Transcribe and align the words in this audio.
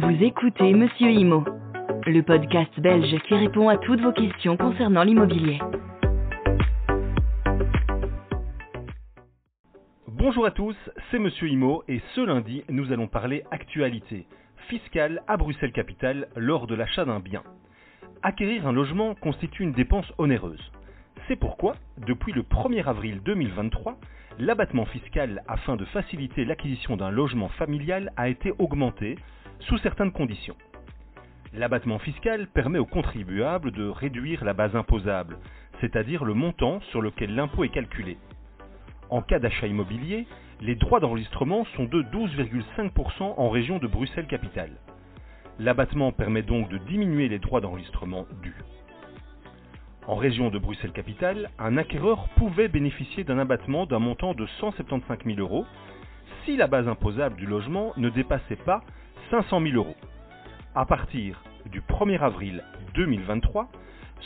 Vous 0.00 0.22
écoutez 0.22 0.74
Monsieur 0.74 1.10
Imo, 1.10 1.44
le 2.06 2.22
podcast 2.22 2.70
belge 2.78 3.20
qui 3.26 3.34
répond 3.34 3.68
à 3.68 3.78
toutes 3.78 4.00
vos 4.00 4.12
questions 4.12 4.56
concernant 4.56 5.02
l'immobilier. 5.02 5.58
Bonjour 10.06 10.46
à 10.46 10.52
tous, 10.52 10.76
c'est 11.10 11.18
Monsieur 11.18 11.48
Imo 11.48 11.82
et 11.88 12.00
ce 12.14 12.20
lundi, 12.20 12.62
nous 12.68 12.92
allons 12.92 13.08
parler 13.08 13.42
actualité 13.50 14.28
fiscale 14.68 15.20
à 15.26 15.36
Bruxelles 15.36 15.72
Capitale 15.72 16.28
lors 16.36 16.68
de 16.68 16.76
l'achat 16.76 17.04
d'un 17.04 17.18
bien. 17.18 17.42
Acquérir 18.22 18.68
un 18.68 18.72
logement 18.72 19.16
constitue 19.16 19.64
une 19.64 19.72
dépense 19.72 20.12
onéreuse. 20.16 20.70
C'est 21.26 21.34
pourquoi, 21.34 21.74
depuis 22.06 22.32
le 22.32 22.42
1er 22.42 22.84
avril 22.84 23.20
2023, 23.24 23.98
l'abattement 24.38 24.86
fiscal 24.86 25.42
afin 25.48 25.74
de 25.74 25.84
faciliter 25.86 26.44
l'acquisition 26.44 26.96
d'un 26.96 27.10
logement 27.10 27.48
familial 27.48 28.12
a 28.16 28.28
été 28.28 28.52
augmenté 28.60 29.16
sous 29.60 29.78
certaines 29.78 30.12
conditions. 30.12 30.56
L'abattement 31.54 31.98
fiscal 31.98 32.46
permet 32.48 32.78
aux 32.78 32.86
contribuables 32.86 33.72
de 33.72 33.88
réduire 33.88 34.44
la 34.44 34.52
base 34.52 34.76
imposable, 34.76 35.38
c'est-à-dire 35.80 36.24
le 36.24 36.34
montant 36.34 36.80
sur 36.90 37.00
lequel 37.00 37.34
l'impôt 37.34 37.64
est 37.64 37.70
calculé. 37.70 38.18
En 39.10 39.22
cas 39.22 39.38
d'achat 39.38 39.66
immobilier, 39.66 40.26
les 40.60 40.74
droits 40.74 41.00
d'enregistrement 41.00 41.64
sont 41.76 41.84
de 41.84 42.02
12,5% 42.02 43.34
en 43.36 43.48
région 43.48 43.78
de 43.78 43.86
Bruxelles-Capitale. 43.86 44.72
L'abattement 45.58 46.12
permet 46.12 46.42
donc 46.42 46.68
de 46.68 46.78
diminuer 46.78 47.28
les 47.28 47.38
droits 47.38 47.60
d'enregistrement 47.60 48.26
dus. 48.42 48.56
En 50.06 50.16
région 50.16 50.50
de 50.50 50.58
Bruxelles-Capitale, 50.58 51.50
un 51.58 51.76
acquéreur 51.76 52.28
pouvait 52.36 52.68
bénéficier 52.68 53.24
d'un 53.24 53.38
abattement 53.38 53.86
d'un 53.86 53.98
montant 53.98 54.34
de 54.34 54.46
175 54.60 55.18
000 55.24 55.38
euros 55.38 55.66
si 56.44 56.56
la 56.56 56.66
base 56.66 56.88
imposable 56.88 57.36
du 57.36 57.46
logement 57.46 57.92
ne 57.96 58.08
dépassait 58.08 58.56
pas 58.56 58.82
500 59.30 59.60
000 59.60 59.74
euros. 59.74 59.96
À 60.74 60.86
partir 60.86 61.42
du 61.66 61.80
1er 61.80 62.20
avril 62.20 62.62
2023, 62.94 63.68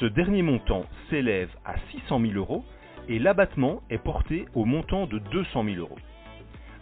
ce 0.00 0.06
dernier 0.06 0.42
montant 0.42 0.84
s'élève 1.10 1.50
à 1.64 1.74
600 1.90 2.20
000 2.20 2.32
euros 2.34 2.64
et 3.08 3.18
l'abattement 3.18 3.82
est 3.90 3.98
porté 3.98 4.46
au 4.54 4.64
montant 4.64 5.06
de 5.06 5.18
200 5.18 5.64
000 5.64 5.76
euros. 5.78 5.98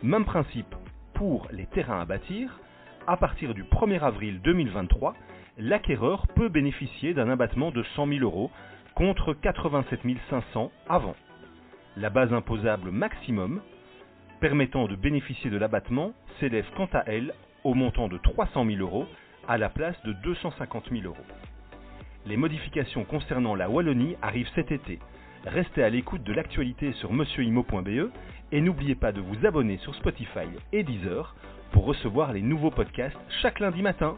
Même 0.02 0.24
principe 0.24 0.74
pour 1.14 1.48
les 1.52 1.66
terrains 1.66 2.00
à 2.00 2.04
bâtir. 2.04 2.58
À 3.06 3.16
partir 3.16 3.54
du 3.54 3.64
1er 3.64 4.00
avril 4.00 4.40
2023, 4.42 5.14
l'acquéreur 5.58 6.26
peut 6.28 6.48
bénéficier 6.48 7.14
d'un 7.14 7.28
abattement 7.28 7.70
de 7.70 7.82
100 7.96 8.06
000 8.06 8.20
euros 8.20 8.50
contre 8.94 9.34
87 9.34 10.00
500 10.30 10.70
avant. 10.88 11.16
La 11.96 12.10
base 12.10 12.32
imposable 12.32 12.90
maximum 12.90 13.60
permettant 14.42 14.88
de 14.88 14.96
bénéficier 14.96 15.50
de 15.50 15.56
l'abattement 15.56 16.14
s'élève 16.40 16.66
quant 16.76 16.88
à 16.92 17.04
elle 17.06 17.32
au 17.62 17.74
montant 17.74 18.08
de 18.08 18.18
300 18.18 18.66
000 18.66 18.80
euros 18.80 19.06
à 19.46 19.56
la 19.56 19.68
place 19.68 19.94
de 20.02 20.12
250 20.14 20.90
000 20.90 21.04
euros. 21.04 21.16
Les 22.26 22.36
modifications 22.36 23.04
concernant 23.04 23.54
la 23.54 23.70
Wallonie 23.70 24.16
arrivent 24.20 24.50
cet 24.56 24.72
été. 24.72 24.98
Restez 25.46 25.84
à 25.84 25.90
l'écoute 25.90 26.24
de 26.24 26.32
l'actualité 26.32 26.92
sur 26.94 27.12
monsieurimo.be 27.12 28.10
et 28.50 28.60
n'oubliez 28.60 28.96
pas 28.96 29.12
de 29.12 29.20
vous 29.20 29.46
abonner 29.46 29.76
sur 29.76 29.94
Spotify 29.94 30.48
et 30.72 30.82
Deezer 30.82 31.36
pour 31.70 31.84
recevoir 31.84 32.32
les 32.32 32.42
nouveaux 32.42 32.72
podcasts 32.72 33.16
chaque 33.42 33.60
lundi 33.60 33.80
matin. 33.80 34.16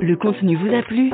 Le 0.00 0.16
contenu 0.16 0.56
vous 0.56 0.74
a 0.74 0.82
plu? 0.82 1.12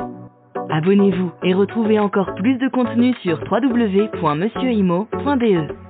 Abonnez-vous 0.69 1.31
et 1.43 1.53
retrouvez 1.53 1.99
encore 1.99 2.33
plus 2.35 2.57
de 2.57 2.69
contenu 2.69 3.13
sur 3.21 3.37
www.monsieurimo.be. 3.51 5.88